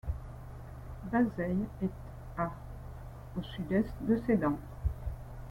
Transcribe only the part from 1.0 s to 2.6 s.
Bazeilles est à